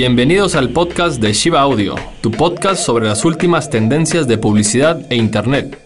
Bienvenidos 0.00 0.54
al 0.54 0.68
podcast 0.70 1.20
de 1.20 1.32
Shiva 1.32 1.60
Audio, 1.60 1.96
tu 2.20 2.30
podcast 2.30 2.86
sobre 2.86 3.08
las 3.08 3.24
últimas 3.24 3.68
tendencias 3.68 4.28
de 4.28 4.38
publicidad 4.38 5.04
e 5.10 5.16
Internet. 5.16 5.76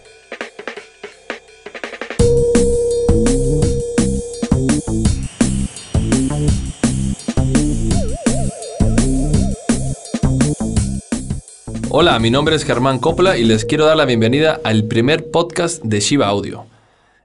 Hola, 11.89 12.19
mi 12.19 12.29
nombre 12.29 12.55
es 12.55 12.65
Germán 12.65 12.99
Copla 12.99 13.35
y 13.39 13.45
les 13.45 13.65
quiero 13.65 13.85
dar 13.85 13.97
la 13.97 14.05
bienvenida 14.05 14.61
al 14.63 14.83
primer 14.83 15.31
podcast 15.31 15.83
de 15.83 15.99
Shiva 16.01 16.27
Audio. 16.27 16.67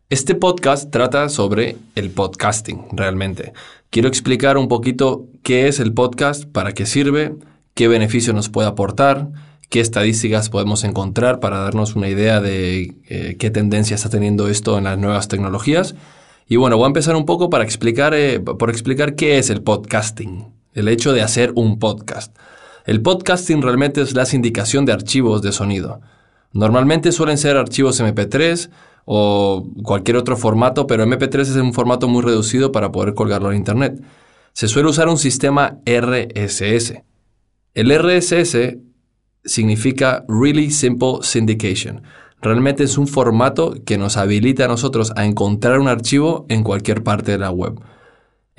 Este 0.08 0.34
podcast 0.34 0.90
trata 0.90 1.28
sobre 1.28 1.76
el 1.94 2.08
podcasting, 2.08 2.86
realmente. 2.92 3.52
Quiero 3.90 4.08
explicar 4.08 4.58
un 4.58 4.68
poquito 4.68 5.28
qué 5.42 5.66
es 5.66 5.80
el 5.80 5.94
podcast, 5.94 6.44
para 6.44 6.72
qué 6.72 6.84
sirve, 6.84 7.34
qué 7.72 7.88
beneficio 7.88 8.34
nos 8.34 8.50
puede 8.50 8.68
aportar, 8.68 9.30
qué 9.70 9.80
estadísticas 9.80 10.50
podemos 10.50 10.84
encontrar 10.84 11.40
para 11.40 11.60
darnos 11.60 11.96
una 11.96 12.08
idea 12.08 12.40
de 12.40 12.96
eh, 13.08 13.36
qué 13.38 13.50
tendencia 13.50 13.94
está 13.94 14.10
teniendo 14.10 14.48
esto 14.48 14.76
en 14.76 14.84
las 14.84 14.98
nuevas 14.98 15.28
tecnologías. 15.28 15.94
Y 16.46 16.56
bueno, 16.56 16.76
voy 16.76 16.84
a 16.84 16.88
empezar 16.88 17.16
un 17.16 17.24
poco 17.24 17.48
para 17.48 17.64
explicar, 17.64 18.12
eh, 18.12 18.40
por 18.40 18.68
explicar 18.68 19.14
qué 19.14 19.38
es 19.38 19.48
el 19.48 19.62
podcasting, 19.62 20.52
el 20.74 20.88
hecho 20.88 21.14
de 21.14 21.22
hacer 21.22 21.52
un 21.54 21.78
podcast. 21.78 22.36
El 22.84 23.00
podcasting 23.00 23.62
realmente 23.62 24.02
es 24.02 24.14
la 24.14 24.26
sindicación 24.26 24.84
de 24.84 24.92
archivos 24.92 25.40
de 25.40 25.52
sonido. 25.52 26.02
Normalmente 26.52 27.10
suelen 27.12 27.38
ser 27.38 27.56
archivos 27.56 28.00
MP3 28.00 28.68
o 29.10 29.66
cualquier 29.84 30.18
otro 30.18 30.36
formato, 30.36 30.86
pero 30.86 31.06
MP3 31.06 31.40
es 31.40 31.56
un 31.56 31.72
formato 31.72 32.08
muy 32.08 32.22
reducido 32.22 32.72
para 32.72 32.92
poder 32.92 33.14
colgarlo 33.14 33.50
en 33.50 33.56
Internet. 33.56 34.02
Se 34.52 34.68
suele 34.68 34.90
usar 34.90 35.08
un 35.08 35.16
sistema 35.16 35.78
RSS. 35.86 36.92
El 37.72 37.90
RSS 37.90 38.76
significa 39.44 40.26
Really 40.28 40.70
Simple 40.70 41.20
Syndication. 41.22 42.02
Realmente 42.42 42.84
es 42.84 42.98
un 42.98 43.08
formato 43.08 43.76
que 43.86 43.96
nos 43.96 44.18
habilita 44.18 44.66
a 44.66 44.68
nosotros 44.68 45.14
a 45.16 45.24
encontrar 45.24 45.78
un 45.78 45.88
archivo 45.88 46.44
en 46.50 46.62
cualquier 46.62 47.02
parte 47.02 47.32
de 47.32 47.38
la 47.38 47.50
web. 47.50 47.80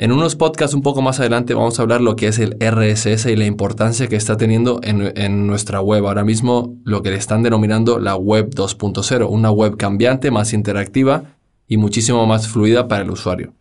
En 0.02 0.14
unos 0.14 0.38
podcasts 0.38 0.74
un 0.74 0.82
poco 0.82 1.02
más 1.02 1.20
adelante 1.20 1.54
vamos 1.54 1.78
a 1.78 1.82
hablar 1.82 2.00
lo 2.00 2.16
que 2.16 2.30
es 2.30 2.40
el 2.40 2.56
RSS 2.58 3.26
y 3.26 3.36
la 3.36 3.46
importancia 3.46 4.08
que 4.08 4.16
está 4.16 4.38
teniendo 4.38 4.80
en, 4.82 5.46
nuestra 5.46 5.82
web. 5.82 6.08
Ahora 6.08 6.24
mismo 6.24 6.78
lo 6.86 7.04
que 7.04 7.10
le 7.10 7.18
están 7.18 7.44
denominando 7.44 8.00
la 8.00 8.16
web 8.16 8.50
2.0, 8.50 9.28
una 9.30 9.52
web 9.52 9.76
cambiante, 9.76 10.32
más 10.32 10.54
interactiva 10.54 11.36
y 11.68 11.76
muchísimo 11.76 12.26
más 12.26 12.48
fluida 12.48 12.88
para 12.88 13.04
el 13.04 13.12
usuario. 13.12 13.52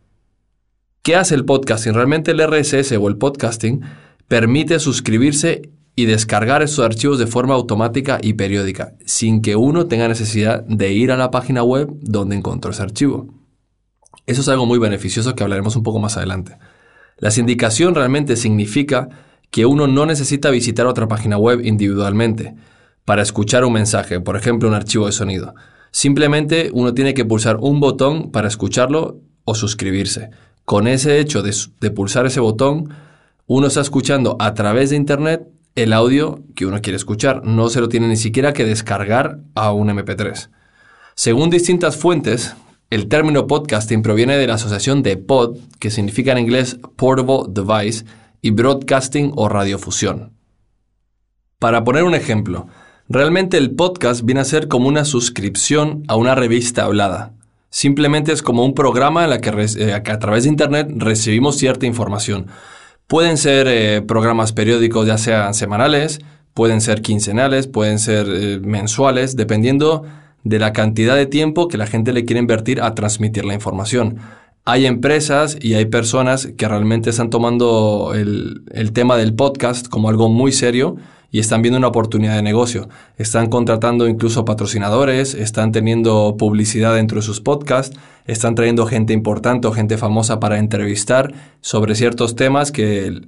¿Qué 1.03 1.17
hace 1.17 1.34
el 1.34 1.45
podcasting? 1.45 1.95
Realmente 1.95 2.30
el 2.30 2.41
RSS 2.41 2.92
o 2.92 3.08
el 3.08 3.17
podcasting 3.17 3.80
permite 4.28 4.78
suscribirse 4.78 5.73
y 5.97 6.05
descargar 6.05 6.62
esos 6.62 6.84
archivos 6.84 7.19
de 7.19 7.27
forma 7.27 7.55
automática 7.55 8.20
y 8.23 8.34
periódica, 8.34 8.95
sin 9.05 9.42
que 9.42 9.56
uno 9.56 9.86
tenga 9.86 10.06
necesidad 10.06 10.62
de 10.69 10.92
ir 10.92 11.11
a 11.11 11.17
la 11.17 11.33
página 11.33 11.64
web 11.64 11.89
donde 12.00 12.36
encontró 12.36 12.70
ese 12.70 12.83
archivo. 12.83 13.38
Eso 14.29 14.43
es 14.43 14.48
algo 14.48 14.67
muy 14.67 14.79
beneficioso 14.79 15.34
que 15.34 15.43
hablaremos 15.43 15.75
un 15.75 15.83
poco 15.83 16.01
más 16.01 16.19
adelante. 16.19 16.59
La 17.17 17.31
sindicación 17.31 17.95
realmente 17.95 18.37
significa 18.37 19.09
que 19.51 19.65
uno 19.65 19.87
no 19.87 20.05
necesita 20.05 20.51
visitar 20.51 20.87
otra 20.87 21.09
página 21.09 21.39
web 21.39 21.65
individualmente 21.65 22.55
para 23.07 23.23
escuchar 23.23 23.65
un 23.65 23.73
mensaje, 23.73 24.20
por 24.20 24.37
ejemplo 24.37 24.69
un 24.69 24.75
archivo 24.75 25.07
de 25.07 25.12
sonido. 25.12 25.55
Simplemente 25.93 26.69
uno 26.75 26.93
tiene 26.93 27.15
que 27.15 27.25
pulsar 27.25 27.57
un 27.57 27.81
botón 27.81 28.31
para 28.31 28.48
escucharlo 28.48 29.23
o 29.45 29.55
suscribirse. 29.55 30.29
Con 30.67 30.89
ese 30.89 31.20
hecho 31.20 31.42
de, 31.42 31.91
pulsar 31.91 32.27
ese 32.27 32.41
botón, 32.41 32.91
uno 33.47 33.69
está 33.69 33.81
escuchando 33.81 34.36
a 34.41 34.52
través 34.52 34.91
de 34.91 34.97
Internet 34.97 35.48
el 35.75 35.95
audio 35.95 36.42
que 36.55 36.67
uno 36.67 36.83
quiere 36.83 36.98
escuchar. 36.98 37.47
No 37.47 37.70
se 37.70 37.81
lo 37.81 37.89
tiene 37.89 38.08
ni 38.08 38.17
siquiera 38.17 38.52
que 38.52 38.67
descargar 38.67 39.39
a 39.55 39.73
un 39.73 39.89
MP3. 39.89 40.51
Según 41.14 41.48
distintas 41.48 41.97
fuentes, 41.97 42.55
el 42.91 43.09
término 43.09 43.47
podcasting 43.47 44.03
proviene 44.03 44.37
de 44.37 44.47
la 44.47 44.55
asociación 44.55 45.03
de 45.03 45.17
pod, 45.17 45.59
que 45.79 45.91
significa 45.91 46.33
en 46.33 46.39
inglés 46.39 46.79
portable 46.97 47.45
device, 47.49 48.05
y 48.41 48.51
broadcasting 48.51 49.33
o 49.35 49.49
radiofusión. 49.49 50.33
Para 51.59 51.85
poner 51.85 52.05
un 52.05 52.15
ejemplo, 52.15 52.69
realmente 53.09 53.57
el 53.57 53.73
podcast 53.73 54.23
viene 54.23 54.41
a 54.41 54.45
ser 54.45 54.69
como 54.69 54.89
una 54.89 55.05
suscripción 55.05 56.05
a 56.09 56.17
una 56.17 56.35
revista 56.35 56.85
hablada. 56.85 57.35
Simplemente 57.71 58.33
es 58.33 58.43
como 58.43 58.65
un 58.65 58.75
programa 58.75 59.25
en 59.25 59.31
la 59.31 59.41
que, 59.41 59.51
eh, 59.51 59.93
a 59.93 60.19
través 60.19 60.45
de 60.45 60.51
Internet 60.51 60.89
recibimos 60.97 61.57
cierta 61.57 61.85
información. 61.85 62.47
Pueden 63.07 63.37
ser 63.37 63.67
eh, 63.69 64.03
programas 64.03 64.53
periódicos, 64.53 65.07
ya 65.07 65.19
sean 65.19 65.53
semanales, 65.55 66.20
pueden 66.55 66.81
ser 66.81 67.03
quincenales, 67.03 67.67
pueden 67.67 67.99
ser 67.99 68.27
eh, 68.29 68.61
mensuales, 68.61 69.37
dependiendo 69.37 70.05
de 70.45 70.59
la 70.59 70.73
cantidad 70.73 71.17
de 71.17 71.27
tiempo 71.27 71.69
que 71.69 71.79
la 71.79 71.87
gente 71.87 72.13
le 72.13 72.25
quiere 72.25 72.41
invertir 72.41 72.81
a 72.81 72.95
transmitir 72.95 73.45
la 73.45 73.55
información. 73.55 74.19
Hay 74.65 74.85
empresas 74.85 75.57
y 75.61 75.75
hay 75.75 75.87
personas 75.87 76.49
que 76.57 76.69
realmente 76.69 77.11
están 77.11 77.31
tomando 77.31 78.13
el, 78.15 78.93
tema 78.93 79.17
del 79.17 79.35
podcast 79.35 79.89
como 79.89 80.11
algo 80.11 80.29
muy 80.29 80.53
serio 80.53 80.97
y 81.31 81.41
están 81.41 81.63
viendo 81.63 81.79
una 81.79 81.89
oportunidad 81.89 82.37
de 82.37 82.43
negocio. 82.43 82.89
Están 83.17 83.49
contratando 83.49 84.09
incluso 84.09 84.45
patrocinadores, 84.45 85.35
están 85.35 85.73
teniendo 85.73 86.37
publicidad 86.39 86.95
dentro 86.95 87.17
de 87.17 87.23
sus 87.23 87.41
podcasts, 87.41 87.97
están 88.27 88.55
trayendo 88.55 88.85
gente 88.85 89.15
importante 89.15 89.69
o 89.69 89.73
gente 89.73 89.97
famosa 89.97 90.39
para 90.39 90.59
entrevistar 90.59 91.33
sobre 91.63 91.95
ciertos 91.95 92.37
temas 92.37 92.70
que 92.70 93.23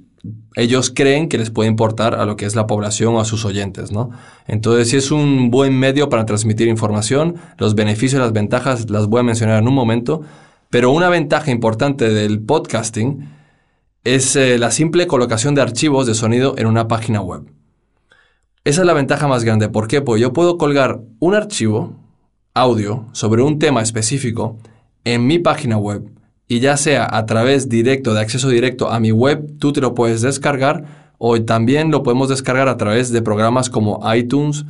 ellos 0.55 0.91
creen 0.93 1.29
que 1.29 1.37
les 1.37 1.49
puede 1.49 1.69
importar 1.69 2.15
a 2.15 2.25
lo 2.25 2.35
que 2.35 2.45
es 2.45 2.55
la 2.55 2.67
población 2.67 3.15
o 3.15 3.19
a 3.19 3.25
sus 3.25 3.45
oyentes, 3.45 3.91
¿no? 3.91 4.11
Entonces, 4.47 4.89
si 4.89 4.97
es 4.97 5.11
un 5.11 5.49
buen 5.49 5.77
medio 5.77 6.09
para 6.09 6.25
transmitir 6.25 6.67
información, 6.67 7.35
los 7.57 7.75
beneficios 7.75 8.19
y 8.19 8.23
las 8.23 8.33
ventajas 8.33 8.89
las 8.89 9.07
voy 9.07 9.21
a 9.21 9.23
mencionar 9.23 9.59
en 9.59 9.67
un 9.67 9.73
momento, 9.73 10.21
pero 10.69 10.91
una 10.91 11.09
ventaja 11.09 11.51
importante 11.51 12.09
del 12.09 12.41
podcasting 12.41 13.29
es 14.03 14.35
eh, 14.35 14.57
la 14.57 14.71
simple 14.71 15.07
colocación 15.07 15.55
de 15.55 15.61
archivos 15.61 16.07
de 16.07 16.15
sonido 16.15 16.55
en 16.57 16.67
una 16.67 16.87
página 16.87 17.21
web. 17.21 17.43
Esa 18.63 18.81
es 18.81 18.87
la 18.87 18.93
ventaja 18.93 19.27
más 19.27 19.43
grande. 19.43 19.69
¿Por 19.69 19.87
qué? 19.87 20.01
Pues 20.01 20.21
yo 20.21 20.33
puedo 20.33 20.57
colgar 20.57 21.01
un 21.19 21.33
archivo 21.33 21.95
audio 22.53 23.07
sobre 23.11 23.41
un 23.41 23.57
tema 23.57 23.81
específico 23.81 24.57
en 25.03 25.25
mi 25.25 25.39
página 25.39 25.77
web 25.77 26.09
y 26.51 26.59
ya 26.59 26.75
sea 26.75 27.07
a 27.09 27.25
través 27.25 27.69
directo, 27.69 28.13
de 28.13 28.19
acceso 28.19 28.49
directo 28.49 28.91
a 28.91 28.99
mi 28.99 29.13
web, 29.13 29.57
tú 29.57 29.71
te 29.71 29.79
lo 29.79 29.95
puedes 29.95 30.19
descargar 30.19 31.13
o 31.17 31.41
también 31.43 31.91
lo 31.91 32.03
podemos 32.03 32.27
descargar 32.27 32.67
a 32.67 32.75
través 32.75 33.09
de 33.09 33.21
programas 33.21 33.69
como 33.69 34.01
iTunes 34.13 34.65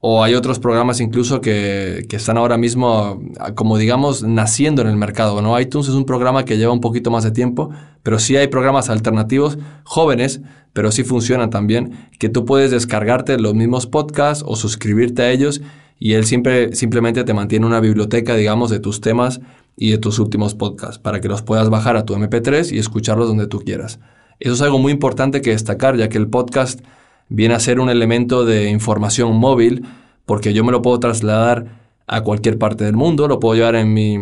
o 0.00 0.22
hay 0.22 0.34
otros 0.34 0.58
programas 0.58 1.00
incluso 1.00 1.40
que, 1.40 2.06
están 2.10 2.36
ahora 2.36 2.58
mismo, 2.58 3.22
como 3.54 3.78
digamos, 3.78 4.22
naciendo 4.22 4.82
en 4.82 4.88
el 4.88 4.96
mercado. 4.96 5.40
¿no? 5.40 5.58
iTunes 5.58 5.88
es 5.88 5.94
un 5.94 6.04
programa 6.04 6.44
que 6.44 6.58
lleva 6.58 6.74
un 6.74 6.82
poquito 6.82 7.10
más 7.10 7.24
de 7.24 7.30
tiempo, 7.30 7.70
pero 8.02 8.18
sí 8.18 8.36
hay 8.36 8.48
programas 8.48 8.90
alternativos 8.90 9.56
jóvenes, 9.84 10.42
pero 10.74 10.92
sí 10.92 11.02
funcionan 11.02 11.48
también, 11.48 12.10
que 12.18 12.28
tú 12.28 12.44
puedes 12.44 12.70
descargarte 12.70 13.38
los 13.38 13.54
mismos 13.54 13.86
podcasts 13.86 14.44
o 14.46 14.54
suscribirte 14.54 15.22
a 15.22 15.30
ellos 15.30 15.62
y 15.98 16.14
él 16.14 16.24
siempre 16.24 16.74
simplemente 16.74 17.24
te 17.24 17.34
mantiene 17.34 17.66
una 17.66 17.80
biblioteca, 17.80 18.34
digamos, 18.34 18.70
de 18.70 18.80
tus 18.80 19.00
temas 19.00 19.40
y 19.76 19.90
de 19.90 19.98
tus 19.98 20.18
últimos 20.18 20.54
podcasts 20.54 20.98
para 20.98 21.20
que 21.20 21.28
los 21.28 21.42
puedas 21.42 21.70
bajar 21.70 21.96
a 21.96 22.04
tu 22.04 22.14
MP3 22.14 22.72
y 22.72 22.78
escucharlos 22.78 23.28
donde 23.28 23.46
tú 23.46 23.60
quieras. 23.60 24.00
Eso 24.40 24.54
es 24.54 24.62
algo 24.62 24.78
muy 24.78 24.92
importante 24.92 25.40
que 25.40 25.50
destacar, 25.50 25.96
ya 25.96 26.08
que 26.08 26.18
el 26.18 26.28
podcast 26.28 26.80
viene 27.28 27.54
a 27.54 27.60
ser 27.60 27.80
un 27.80 27.88
elemento 27.88 28.44
de 28.44 28.68
información 28.68 29.36
móvil, 29.36 29.86
porque 30.26 30.52
yo 30.52 30.64
me 30.64 30.72
lo 30.72 30.82
puedo 30.82 30.98
trasladar 30.98 31.80
a 32.06 32.22
cualquier 32.22 32.58
parte 32.58 32.84
del 32.84 32.96
mundo, 32.96 33.28
lo 33.28 33.38
puedo 33.38 33.54
llevar 33.54 33.76
en 33.76 33.94
mi 33.94 34.18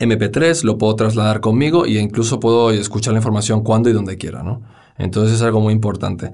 MP3, 0.00 0.64
lo 0.64 0.76
puedo 0.76 0.94
trasladar 0.96 1.40
conmigo 1.40 1.86
e 1.86 1.92
incluso 1.92 2.40
puedo 2.40 2.70
escuchar 2.70 3.12
la 3.14 3.20
información 3.20 3.62
cuando 3.62 3.88
y 3.88 3.92
donde 3.92 4.18
quiera, 4.18 4.42
¿no? 4.42 4.62
Entonces 4.98 5.36
es 5.36 5.42
algo 5.42 5.60
muy 5.60 5.72
importante. 5.72 6.32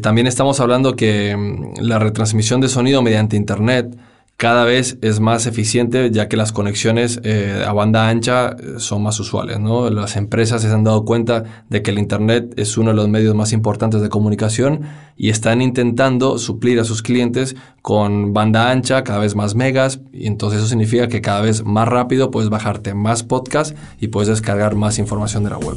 también 0.00 0.26
estamos 0.26 0.60
hablando 0.60 0.96
que 0.96 1.36
mm, 1.36 1.80
la 1.82 1.98
retransmisión 1.98 2.60
de 2.60 2.68
sonido 2.68 3.02
mediante 3.02 3.36
Internet, 3.36 3.96
cada 4.36 4.64
vez 4.64 4.98
es 5.00 5.20
más 5.20 5.46
eficiente 5.46 6.10
ya 6.10 6.28
que 6.28 6.36
las 6.36 6.50
conexiones 6.50 7.20
eh, 7.22 7.64
a 7.66 7.72
banda 7.72 8.08
ancha 8.08 8.50
eh, 8.50 8.74
son 8.78 9.02
más 9.02 9.20
usuales. 9.20 9.60
¿no? 9.60 9.90
Las 9.90 10.16
empresas 10.16 10.62
se 10.62 10.68
han 10.68 10.82
dado 10.82 11.04
cuenta 11.04 11.64
de 11.68 11.82
que 11.82 11.92
el 11.92 11.98
Internet 11.98 12.52
es 12.56 12.76
uno 12.76 12.90
de 12.90 12.96
los 12.96 13.08
medios 13.08 13.34
más 13.34 13.52
importantes 13.52 14.00
de 14.00 14.08
comunicación 14.08 14.82
y 15.16 15.30
están 15.30 15.62
intentando 15.62 16.38
suplir 16.38 16.80
a 16.80 16.84
sus 16.84 17.00
clientes 17.00 17.54
con 17.80 18.32
banda 18.32 18.70
ancha, 18.70 19.04
cada 19.04 19.20
vez 19.20 19.36
más 19.36 19.54
megas, 19.54 20.00
y 20.12 20.26
entonces 20.26 20.58
eso 20.58 20.68
significa 20.68 21.06
que 21.06 21.20
cada 21.20 21.40
vez 21.40 21.64
más 21.64 21.86
rápido 21.86 22.32
puedes 22.32 22.50
bajarte 22.50 22.94
más 22.94 23.22
podcasts 23.22 23.76
y 24.00 24.08
puedes 24.08 24.28
descargar 24.28 24.74
más 24.74 24.98
información 24.98 25.44
de 25.44 25.50
la 25.50 25.58
web. 25.58 25.76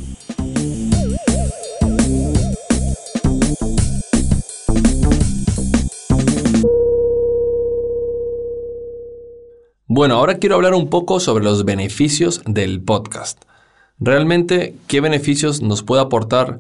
Bueno, 9.97 10.13
ahora 10.13 10.38
quiero 10.38 10.53
hablar 10.53 10.75
un 10.75 10.91
poco 10.91 11.19
sobre 11.19 11.44
los 11.44 11.65
beneficios 11.65 12.44
del 12.45 12.81
podcast. 12.81 13.41
Realmente, 13.97 14.75
¿qué 14.85 15.01
beneficios 15.01 15.63
nos 15.63 15.81
puede 15.81 16.03
aportar 16.03 16.59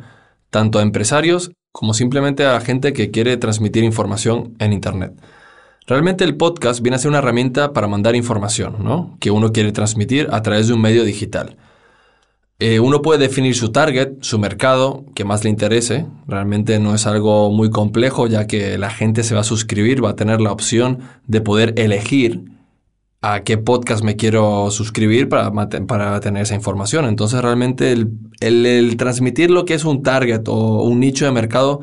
tanto 0.49 0.79
a 0.79 0.81
empresarios 0.81 1.51
como 1.71 1.93
simplemente 1.93 2.47
a 2.47 2.59
gente 2.61 2.93
que 2.93 3.11
quiere 3.11 3.37
transmitir 3.37 3.83
información 3.83 4.55
en 4.57 4.73
Internet. 4.73 5.13
Realmente 5.85 6.23
el 6.23 6.35
podcast 6.35 6.81
viene 6.81 6.95
a 6.95 6.97
ser 6.97 7.09
una 7.09 7.19
herramienta 7.19 7.73
para 7.73 7.87
mandar 7.87 8.15
información, 8.15 8.77
¿no? 8.83 9.15
Que 9.19 9.29
uno 9.29 9.51
quiere 9.51 9.71
transmitir 9.71 10.29
a 10.31 10.41
través 10.41 10.67
de 10.67 10.73
un 10.73 10.81
medio 10.81 11.03
digital. 11.03 11.57
Eh, 12.57 12.79
uno 12.79 13.03
puede 13.03 13.19
definir 13.19 13.53
su 13.53 13.71
target, 13.71 14.13
su 14.21 14.39
mercado, 14.39 15.05
que 15.13 15.25
más 15.25 15.43
le 15.43 15.51
interese. 15.51 16.07
Realmente 16.25 16.79
no 16.79 16.95
es 16.95 17.05
algo 17.05 17.51
muy 17.51 17.69
complejo, 17.69 18.25
ya 18.25 18.47
que 18.47 18.79
la 18.79 18.89
gente 18.89 19.21
se 19.21 19.35
va 19.35 19.41
a 19.41 19.43
suscribir, 19.43 20.03
va 20.03 20.09
a 20.09 20.15
tener 20.15 20.41
la 20.41 20.51
opción 20.51 21.01
de 21.27 21.41
poder 21.41 21.75
elegir 21.77 22.56
a 23.21 23.43
qué 23.43 23.57
podcast 23.57 24.03
me 24.03 24.15
quiero 24.15 24.69
suscribir 24.71 25.27
para, 25.27 25.51
para 25.87 26.19
tener 26.19 26.43
esa 26.43 26.55
información. 26.55 27.05
Entonces 27.05 27.41
realmente 27.41 27.91
el, 27.91 28.97
transmitir 28.97 29.49
lo 29.49 29.65
que 29.65 29.73
es 29.73 29.85
un 29.85 30.03
target 30.03 30.47
o 30.47 30.83
un 30.83 30.99
nicho 30.99 31.25
de 31.25 31.31
mercado, 31.31 31.81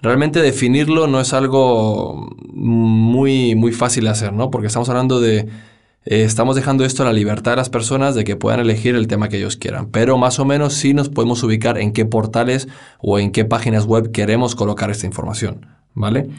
realmente 0.00 0.40
definirlo 0.40 1.06
no 1.06 1.20
es 1.20 1.32
algo 1.32 2.30
muy, 2.52 3.54
muy 3.54 3.72
fácil 3.72 4.04
de 4.04 4.10
hacer, 4.10 4.32
¿no? 4.32 4.50
Porque 4.50 4.68
estamos 4.68 4.88
hablando 4.88 5.20
de... 5.20 5.48
Eh, 6.08 6.22
estamos 6.22 6.54
dejando 6.54 6.84
esto 6.84 7.02
a 7.02 7.06
la 7.06 7.12
libertad 7.12 7.52
de 7.52 7.56
las 7.56 7.68
personas 7.68 8.14
de 8.14 8.22
que 8.22 8.36
puedan 8.36 8.60
elegir 8.60 8.94
el 8.94 9.08
tema 9.08 9.28
que 9.28 9.38
ellos 9.38 9.56
quieran. 9.56 9.90
Pero 9.90 10.16
más 10.18 10.38
o 10.38 10.44
menos 10.44 10.74
sí 10.74 10.94
nos 10.94 11.08
podemos 11.08 11.42
ubicar 11.42 11.78
en 11.78 11.92
qué 11.92 12.04
portales 12.04 12.68
o 13.00 13.18
en 13.18 13.32
qué 13.32 13.44
páginas 13.44 13.86
web 13.86 14.12
queremos 14.12 14.54
colocar 14.54 14.88
esta 14.88 15.06
información, 15.06 15.66
¿vale? 15.94 16.30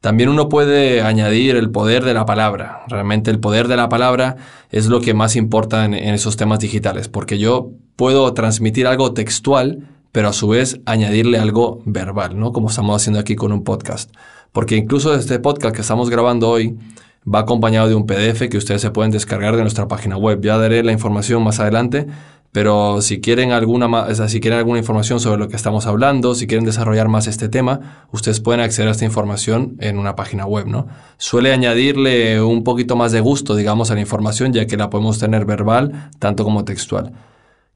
También 0.00 0.30
uno 0.30 0.48
puede 0.48 1.02
añadir 1.02 1.56
el 1.56 1.70
poder 1.70 2.04
de 2.04 2.14
la 2.14 2.24
palabra. 2.24 2.84
Realmente 2.88 3.30
el 3.30 3.38
poder 3.38 3.68
de 3.68 3.76
la 3.76 3.90
palabra 3.90 4.36
es 4.70 4.86
lo 4.86 5.02
que 5.02 5.12
más 5.12 5.36
importa 5.36 5.84
en, 5.84 5.94
esos 5.94 6.38
temas 6.38 6.58
digitales, 6.58 7.08
porque 7.08 7.38
yo 7.38 7.72
puedo 7.96 8.32
transmitir 8.32 8.86
algo 8.86 9.12
textual, 9.12 9.86
pero 10.10 10.28
a 10.28 10.32
su 10.32 10.48
vez 10.48 10.80
añadirle 10.86 11.38
algo 11.38 11.82
verbal, 11.84 12.38
¿no? 12.38 12.52
Como 12.52 12.70
estamos 12.70 12.96
haciendo 12.96 13.20
aquí 13.20 13.36
con 13.36 13.52
un 13.52 13.62
podcast. 13.62 14.10
Porque 14.52 14.76
incluso 14.76 15.14
este 15.14 15.38
podcast 15.38 15.74
que 15.74 15.82
estamos 15.82 16.08
grabando 16.08 16.48
hoy 16.48 16.78
va 17.22 17.40
acompañado 17.40 17.86
de 17.86 17.94
un 17.94 18.06
PDF 18.06 18.48
que 18.48 18.56
ustedes 18.56 18.80
se 18.80 18.90
pueden 18.90 19.10
descargar 19.10 19.54
de 19.54 19.62
nuestra 19.62 19.86
página 19.86 20.16
web. 20.16 20.40
Ya 20.40 20.56
daré 20.56 20.82
la 20.82 20.92
información 20.92 21.42
más 21.44 21.60
adelante, 21.60 22.06
pero 22.52 23.00
si 23.00 23.20
quieren 23.20 23.52
alguna, 23.52 24.12
si 24.14 24.40
quieren 24.40 24.58
alguna 24.58 24.80
información 24.80 25.20
sobre 25.20 25.38
lo 25.38 25.48
que 25.48 25.56
estamos 25.56 25.86
hablando, 25.86 26.34
si 26.34 26.48
quieren 26.48 26.64
desarrollar 26.64 27.08
más 27.08 27.28
este 27.28 27.48
tema, 27.48 28.06
ustedes 28.10 28.40
pueden 28.40 28.60
acceder 28.60 28.88
a 28.88 28.90
esta 28.90 29.04
información 29.04 29.76
en 29.78 29.98
una 29.98 30.16
página 30.16 30.46
web, 30.46 30.66
¿no? 30.66 30.88
Suele 31.16 31.52
añadirle 31.52 32.42
un 32.42 32.64
poquito 32.64 32.96
más 32.96 33.12
de 33.12 33.20
gusto, 33.20 33.54
digamos, 33.54 33.90
a 33.90 33.94
la 33.94 34.00
información, 34.00 34.52
ya 34.52 34.66
que 34.66 34.76
la 34.76 34.90
podemos 34.90 35.20
tener 35.20 35.44
verbal, 35.44 36.10
tanto 36.18 36.42
como 36.42 36.64
textual. 36.64 37.12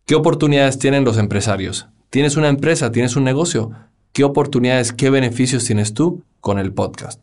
¿Qué 0.06 0.17
oportunidades 0.17 0.79
tienen 0.79 1.05
los 1.05 1.19
empresarios? 1.19 1.87
¿Tienes 2.11 2.37
una 2.37 2.49
empresa? 2.49 2.91
¿Tienes 2.91 3.15
un 3.15 3.25
negocio? 3.25 3.71
¿Qué 4.12 4.25
oportunidades, 4.25 4.93
qué 4.93 5.09
beneficios 5.09 5.65
tienes 5.65 5.94
tú 5.94 6.25
con 6.41 6.59
el 6.59 6.73
podcast? 6.73 7.21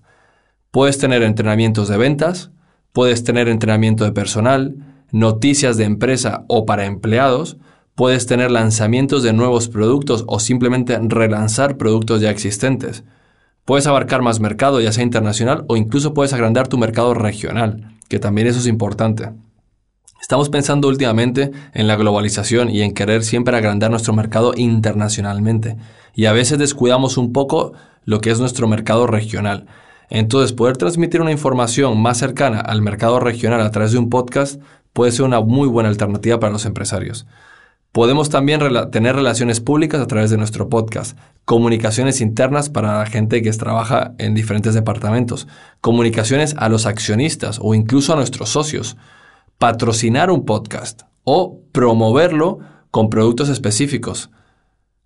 Puedes 0.71 0.97
tener 0.97 1.21
entrenamientos 1.21 1.89
de 1.89 1.97
ventas, 1.97 2.51
puedes 2.93 3.25
tener 3.25 3.49
entrenamiento 3.49 4.05
de 4.05 4.13
personal, 4.13 4.75
noticias 5.11 5.77
de 5.77 5.83
empresa 5.83 6.45
o 6.47 6.65
para 6.65 6.85
empleados, 6.85 7.57
puedes 7.95 8.25
tener 8.25 8.51
lanzamientos 8.51 9.23
de 9.23 9.33
nuevos 9.33 9.67
productos 9.67 10.23
o 10.27 10.39
simplemente 10.39 10.97
relanzar 11.01 11.77
productos 11.77 12.21
ya 12.21 12.31
existentes. 12.31 13.03
Puedes 13.65 13.87
abarcar 13.87 14.21
más 14.21 14.39
mercado, 14.39 14.81
ya 14.81 14.91
sea 14.91 15.03
internacional 15.03 15.65
o 15.67 15.77
incluso 15.77 16.13
puedes 16.13 16.33
agrandar 16.33 16.67
tu 16.67 16.77
mercado 16.77 17.13
regional, 17.13 17.97
que 18.09 18.19
también 18.19 18.47
eso 18.47 18.59
es 18.59 18.67
importante. 18.67 19.31
Estamos 20.21 20.49
pensando 20.49 20.87
últimamente 20.87 21.51
en 21.73 21.87
la 21.87 21.95
globalización 21.95 22.69
y 22.69 22.81
en 22.81 22.93
querer 22.93 23.23
siempre 23.23 23.57
agrandar 23.57 23.91
nuestro 23.91 24.13
mercado 24.13 24.53
internacionalmente, 24.55 25.77
y 26.15 26.25
a 26.25 26.31
veces 26.31 26.59
descuidamos 26.59 27.17
un 27.17 27.33
poco 27.33 27.73
lo 28.05 28.21
que 28.21 28.31
es 28.31 28.39
nuestro 28.39 28.67
mercado 28.67 29.07
regional. 29.07 29.65
Entonces, 30.09 30.53
poder 30.53 30.77
transmitir 30.77 31.21
una 31.21 31.31
información 31.31 31.99
más 31.99 32.17
cercana 32.17 32.59
al 32.59 32.81
mercado 32.81 33.19
regional 33.19 33.61
a 33.61 33.71
través 33.71 33.93
de 33.93 33.97
un 33.97 34.09
podcast 34.09 34.61
puede 34.93 35.11
ser 35.11 35.25
una 35.25 35.41
muy 35.41 35.67
buena 35.67 35.89
alternativa 35.89 36.39
para 36.39 36.53
los 36.53 36.65
empresarios. 36.65 37.25
Podemos 37.91 38.29
también 38.29 38.61
tener 38.91 39.15
relaciones 39.15 39.59
públicas 39.59 39.99
a 39.99 40.07
través 40.07 40.29
de 40.29 40.37
nuestro 40.37 40.69
podcast, 40.69 41.17
comunicaciones 41.43 42.21
internas 42.21 42.69
para 42.69 42.99
la 42.99 43.05
gente 43.05 43.41
que 43.41 43.51
trabaja 43.51 44.13
en 44.17 44.33
diferentes 44.33 44.73
departamentos, 44.73 45.47
comunicaciones 45.81 46.55
a 46.57 46.69
los 46.69 46.85
accionistas 46.85 47.59
o 47.61 47.73
incluso 47.73 48.13
a 48.13 48.15
nuestros 48.15 48.47
socios, 48.47 48.95
patrocinar 49.57 50.31
un 50.31 50.45
podcast 50.45 51.01
o 51.25 51.59
promoverlo 51.73 52.59
con 52.91 53.09
productos 53.09 53.49
específicos. 53.49 54.29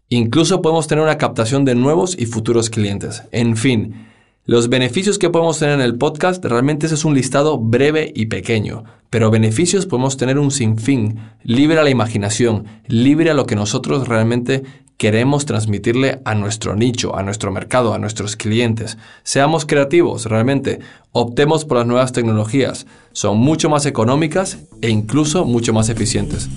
Incluso 0.10 0.62
podemos 0.62 0.86
tener 0.86 1.04
una 1.04 1.18
captación 1.18 1.66
de 1.66 1.74
nuevos 1.74 2.16
y 2.18 2.28
futuros 2.28 2.70
clientes. 2.70 3.24
En 3.32 3.58
fin, 3.58 4.08
los 4.48 4.70
beneficios 4.70 5.18
que 5.18 5.32
podemos 5.32 5.58
tener 5.58 5.74
en 5.74 5.82
el 5.82 5.98
podcast, 5.98 6.46
realmente 6.46 6.86
ese 6.86 6.94
es 6.94 7.04
un 7.04 7.16
listado 7.16 7.58
breve 7.58 8.14
y 8.16 8.28
pequeño, 8.28 8.84
pero 9.10 9.32
beneficios 9.32 9.88
podemos 9.88 10.18
tener 10.18 10.38
un 10.38 10.52
sinfín, 10.52 11.18
libre 11.42 11.80
a 11.80 11.84
la 11.84 11.90
imaginación, 11.90 12.66
libre 12.86 13.32
a 13.32 13.34
lo 13.34 13.48
que 13.48 13.56
nosotros 13.56 14.08
realmente 14.08 14.62
queremos 14.98 15.48
transmitirle 15.48 16.22
a 16.26 16.36
nuestro 16.36 16.76
nicho, 16.76 17.16
a 17.18 17.24
nuestro 17.24 17.52
mercado, 17.52 17.96
a 17.96 17.98
nuestros 17.98 18.36
clientes. 18.36 19.00
Seamos 19.24 19.66
creativos, 19.66 20.26
realmente, 20.26 20.80
optemos 21.12 21.66
por 21.66 21.78
las 21.78 21.88
nuevas 21.88 22.12
tecnologías, 22.12 22.86
son 23.14 23.40
mucho 23.40 23.72
más 23.72 23.88
económicas 23.88 24.60
e 24.80 24.92
incluso 24.92 25.46
mucho 25.46 25.74
más 25.74 25.90
eficientes. 25.90 26.50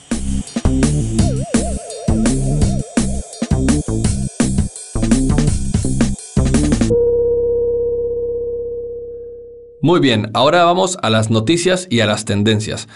Muy 9.81 10.01
bien, 10.01 10.33
ahora 10.35 10.65
vamos 10.65 10.99
a 11.03 11.11
las 11.11 11.31
noticias 11.31 11.87
y 11.89 12.01
a 12.01 12.07
las 12.07 12.25
tendencias. 12.25 12.89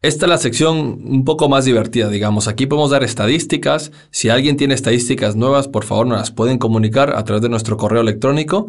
Esta 0.00 0.26
es 0.26 0.30
la 0.30 0.38
sección 0.38 1.00
un 1.02 1.24
poco 1.24 1.48
más 1.48 1.64
divertida, 1.64 2.08
digamos. 2.10 2.46
Aquí 2.46 2.66
podemos 2.66 2.90
dar 2.90 3.02
estadísticas. 3.02 3.90
Si 4.10 4.28
alguien 4.28 4.58
tiene 4.58 4.74
estadísticas 4.74 5.34
nuevas, 5.34 5.66
por 5.66 5.84
favor 5.84 6.06
nos 6.06 6.18
las 6.18 6.30
pueden 6.30 6.58
comunicar 6.58 7.16
a 7.16 7.24
través 7.24 7.42
de 7.42 7.48
nuestro 7.48 7.78
correo 7.78 8.02
electrónico 8.02 8.68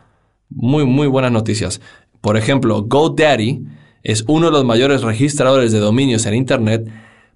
Muy, 0.50 0.86
muy 0.86 1.08
buenas 1.08 1.32
noticias. 1.32 1.82
Por 2.22 2.38
ejemplo, 2.38 2.84
GoDaddy 2.84 3.66
es 4.04 4.26
uno 4.28 4.48
de 4.48 4.52
los 4.52 4.66
mayores 4.66 5.02
registradores 5.02 5.72
de 5.72 5.80
dominios 5.80 6.28
en 6.28 6.36
Internet 6.36 6.88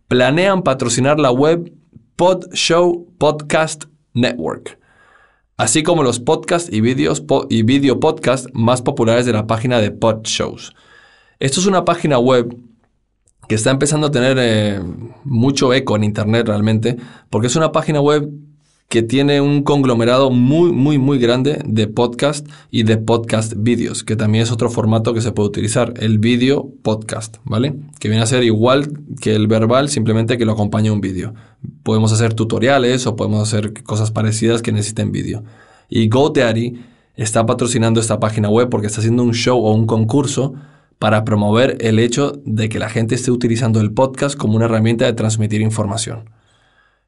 planean 0.07 0.61
patrocinar 0.61 1.19
la 1.19 1.31
web 1.31 1.73
Podshow 2.15 3.07
Podcast 3.17 3.85
Network, 4.19 4.79
así 5.57 5.83
como 5.83 6.03
los 6.03 6.19
podcasts 6.19 6.71
y, 6.71 6.81
videos 6.81 7.23
y 7.49 7.63
video 7.63 7.99
podcasts 7.99 8.49
más 8.53 8.81
populares 8.81 9.25
de 9.25 9.33
la 9.33 9.47
página 9.47 9.79
de 9.79 9.91
Podshows. 9.91 10.73
Esto 11.39 11.59
es 11.59 11.65
una 11.65 11.85
página 11.85 12.19
web 12.19 12.55
que 13.47 13.55
está 13.55 13.71
empezando 13.71 14.07
a 14.07 14.11
tener 14.11 14.37
eh, 14.39 14.79
mucho 15.23 15.73
eco 15.73 15.95
en 15.95 16.03
Internet 16.03 16.47
realmente, 16.47 16.97
porque 17.29 17.47
es 17.47 17.55
una 17.55 17.71
página 17.71 17.99
web 17.99 18.29
que 18.89 19.03
tiene 19.03 19.39
un 19.39 19.61
conglomerado 19.61 20.31
muy, 20.31 20.71
muy, 20.71 20.97
muy 20.97 21.19
grande 21.19 21.61
de 21.63 21.85
podcast 21.85 22.47
y 22.71 22.81
de 22.81 22.97
podcast 22.97 23.53
vídeos, 23.55 24.03
que 24.03 24.15
también 24.15 24.41
es 24.41 24.51
otro 24.51 24.71
formato 24.71 25.13
que 25.13 25.21
se 25.21 25.31
puede 25.31 25.49
utilizar, 25.49 25.93
el 25.97 26.17
vídeo 26.17 26.71
podcast, 26.81 27.37
¿vale? 27.43 27.75
Que 27.99 28.09
viene 28.09 28.23
a 28.23 28.25
ser 28.25 28.43
igual 28.43 28.91
que 29.21 29.35
el 29.35 29.45
verbal, 29.45 29.89
simplemente 29.89 30.39
que 30.39 30.45
lo 30.45 30.53
acompaña 30.53 30.91
un 30.91 31.01
vídeo. 31.01 31.35
Podemos 31.83 32.11
hacer 32.11 32.33
tutoriales 32.33 33.05
o 33.05 33.15
podemos 33.15 33.47
hacer 33.47 33.83
cosas 33.83 34.09
parecidas 34.09 34.63
que 34.63 34.71
necesiten 34.71 35.11
vídeo. 35.11 35.43
Y 35.87 36.09
GoDaddy 36.09 36.81
está 37.15 37.45
patrocinando 37.45 37.99
esta 37.99 38.19
página 38.19 38.49
web 38.49 38.69
porque 38.69 38.87
está 38.87 39.01
haciendo 39.01 39.21
un 39.21 39.35
show 39.35 39.63
o 39.63 39.71
un 39.71 39.85
concurso 39.85 40.55
para 40.97 41.25
promover 41.25 41.77
el 41.81 41.99
hecho 41.99 42.41
de 42.43 42.69
que 42.69 42.79
la 42.79 42.89
gente 42.89 43.13
esté 43.13 43.29
utilizando 43.29 43.81
el 43.81 43.93
podcast 43.93 44.35
como 44.35 44.55
una 44.55 44.65
herramienta 44.65 45.05
de 45.05 45.13
transmitir 45.13 45.61
información. 45.61 46.38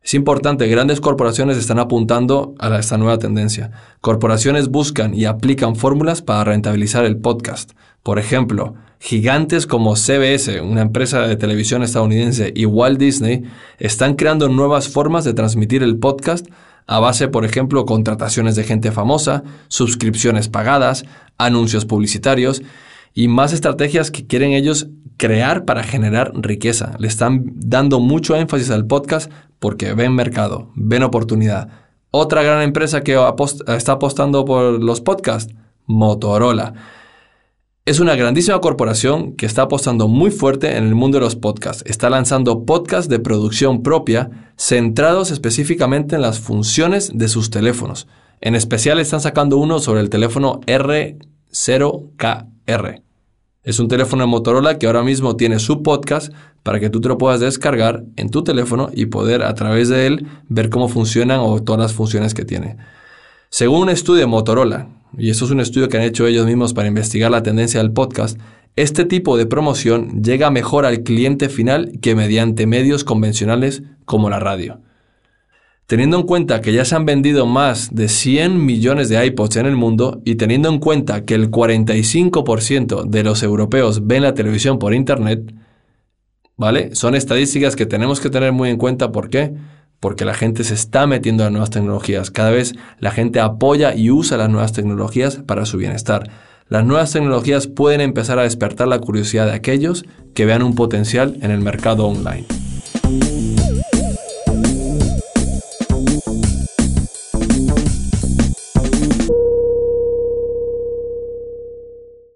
Es 0.04 0.16
importante, 0.16 0.68
grandes 0.68 1.00
corporaciones 1.00 1.58
están 1.58 1.78
apuntando 1.78 2.56
a 2.58 2.76
esta 2.80 2.98
nueva 2.98 3.20
tendencia. 3.20 3.72
Corporaciones 4.02 4.70
buscan 4.70 5.14
y 5.14 5.26
aplican 5.26 5.76
fórmulas 5.76 6.24
para 6.24 6.44
rentabilizar 6.44 7.06
el 7.06 7.18
podcast. 7.18 7.74
Por 8.02 8.18
ejemplo, 8.18 8.74
gigantes 9.00 9.68
como 9.68 9.96
CBS, 9.96 10.60
una 10.62 10.82
empresa 10.82 11.22
de 11.28 11.36
televisión 11.36 11.84
estadounidense, 11.84 12.52
y 12.56 12.66
Walt 12.66 13.00
Disney 13.00 13.44
están 13.78 14.16
creando 14.16 14.50
nuevas 14.50 14.90
formas 14.90 15.24
de 15.24 15.36
transmitir 15.36 15.84
el 15.84 15.98
podcast 15.98 16.48
a 16.88 17.00
base, 17.00 17.28
por 17.28 17.46
ejemplo, 17.46 17.86
contrataciones 17.86 18.56
de 18.56 18.64
gente 18.64 18.92
famosa, 18.92 19.44
suscripciones 19.68 20.50
pagadas, 20.50 21.06
anuncios 21.38 21.86
publicitarios 21.86 22.64
y 23.14 23.28
más 23.28 23.54
estrategias 23.54 24.12
que 24.12 24.26
quieren 24.26 24.54
ellos 24.54 24.88
crear 25.18 25.66
para 25.66 25.84
generar 25.84 26.32
riqueza. 26.36 26.96
Le 27.00 27.08
están 27.08 27.52
dando 27.56 28.00
mucho 28.00 28.36
énfasis 28.36 28.72
al 28.72 28.88
podcast 28.88 29.32
porque 29.60 29.94
ven 29.94 30.14
mercado, 30.14 30.72
ven 30.76 31.04
oportunidad. 31.04 31.70
Otra 32.10 32.44
gran 32.44 32.62
empresa 32.62 33.02
que 33.02 33.18
está 33.68 33.94
apostando 33.94 34.44
por 34.46 34.82
los 34.82 35.02
podcasts, 35.02 35.54
Motorola. 35.86 36.74
Es 37.86 38.00
una 38.00 38.16
grandísima 38.16 38.62
corporación 38.62 39.36
que 39.36 39.46
está 39.46 39.64
apostando 39.64 40.08
muy 40.08 40.30
fuerte 40.30 40.78
en 40.78 40.84
el 40.84 40.94
mundo 40.94 41.18
de 41.18 41.26
los 41.26 41.36
podcasts. 41.36 41.84
Está 41.88 42.10
lanzando 42.10 42.64
podcasts 42.66 43.10
de 43.10 43.20
producción 43.20 43.82
propia 43.82 44.54
centrados 44.56 45.32
específicamente 45.32 46.16
en 46.16 46.22
las 46.22 46.40
funciones 46.40 47.12
de 47.14 47.28
sus 47.28 47.50
teléfonos. 47.50 48.08
En 48.40 48.56
especial 48.56 49.00
están 49.00 49.22
sacando 49.22 49.58
uno 49.58 49.80
sobre 49.80 50.02
el 50.02 50.10
teléfono 50.10 50.62
R0KR. 52.68 53.02
Es 53.64 53.80
un 53.80 53.88
teléfono 53.88 54.24
de 54.24 54.28
Motorola 54.28 54.80
que 54.80 54.88
ahora 54.88 55.04
mismo 55.04 55.36
tiene 55.36 55.60
su 55.60 55.84
podcast 55.84 56.34
para 56.64 56.80
que 56.80 56.90
tú 56.90 57.00
te 57.00 57.10
lo 57.10 57.20
puedas 57.20 57.40
descargar 57.40 58.04
en 58.16 58.32
tu 58.32 58.44
teléfono 58.44 58.90
y 58.92 59.06
poder 59.06 59.44
a 59.44 59.54
través 59.54 59.88
de 59.90 60.08
él 60.08 60.28
ver 60.50 60.72
cómo 60.72 60.90
funcionan 60.90 61.42
o 61.42 61.62
todas 61.62 61.80
las 61.80 61.94
funciones 61.94 62.34
que 62.34 62.44
tiene. 62.44 62.78
Según 63.50 63.84
un 63.84 63.90
estudio 63.90 64.22
de 64.22 64.26
Motorola, 64.26 64.88
y 65.16 65.30
eso 65.30 65.46
es 65.46 65.52
un 65.52 65.60
estudio 65.60 65.90
que 65.90 65.98
han 65.98 66.04
hecho 66.04 66.26
ellos 66.26 66.48
mismos 66.48 66.74
para 66.74 66.88
investigar 66.88 67.30
la 67.30 67.44
tendencia 67.44 67.82
del 67.82 67.92
podcast, 67.92 68.40
este 68.76 69.06
tipo 69.06 69.38
de 69.38 69.46
promoción 69.46 70.24
llega 70.24 70.50
mejor 70.50 70.86
al 70.86 71.04
cliente 71.04 71.50
final 71.50 72.00
que 72.02 72.16
mediante 72.16 72.66
medios 72.66 73.04
convencionales 73.04 73.84
como 74.06 74.30
la 74.30 74.40
radio. 74.40 74.80
Teniendo 75.92 76.16
en 76.16 76.24
cuenta 76.24 76.62
que 76.62 76.72
ya 76.72 76.86
se 76.86 76.96
han 76.96 77.06
vendido 77.06 77.46
más 77.46 77.94
de 77.94 78.08
100 78.08 78.66
millones 78.66 79.10
de 79.10 79.26
iPods 79.26 79.58
en 79.58 79.66
el 79.66 79.76
mundo 79.76 80.22
y 80.24 80.36
teniendo 80.36 80.70
en 80.70 80.80
cuenta 80.80 81.26
que 81.26 81.36
el 81.36 81.52
45% 81.52 83.04
de 83.10 83.24
los 83.24 83.44
europeos 83.44 84.08
ven 84.08 84.24
la 84.24 84.34
televisión 84.34 84.80
por 84.80 84.94
Internet, 84.94 85.54
¿vale? 86.56 86.96
Son 86.96 87.14
estadísticas 87.14 87.76
que 87.76 87.86
tenemos 87.86 88.22
que 88.22 88.30
tener 88.30 88.54
muy 88.54 88.70
en 88.70 88.78
cuenta. 88.78 89.12
¿Por 89.12 89.30
qué? 89.30 89.54
Porque 90.00 90.24
la 90.24 90.34
gente 90.34 90.64
se 90.64 90.76
está 90.76 91.08
metiendo 91.08 91.44
a 91.44 91.50
nuevas 91.50 91.72
tecnologías. 91.72 92.32
Cada 92.32 92.52
vez 92.52 92.74
la 93.00 93.12
gente 93.12 93.42
apoya 93.42 93.94
y 93.94 94.12
usa 94.12 94.38
las 94.38 94.50
nuevas 94.50 94.72
tecnologías 94.72 95.42
para 95.46 95.66
su 95.66 95.76
bienestar. 95.76 96.32
Las 96.70 96.86
nuevas 96.86 97.12
tecnologías 97.12 97.68
pueden 97.68 98.00
empezar 98.00 98.40
a 98.40 98.44
despertar 98.44 98.88
la 98.88 99.00
curiosidad 99.00 99.48
de 99.48 99.56
aquellos 99.56 100.06
que 100.36 100.46
vean 100.46 100.64
un 100.64 100.74
potencial 100.74 101.36
en 101.42 101.52
el 101.52 101.60
mercado 101.60 102.08
online. 102.08 102.61